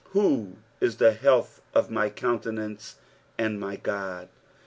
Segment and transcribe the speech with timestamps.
[0.13, 2.95] "Who ii tht health of my countenance,
[3.37, 4.29] and my Ood."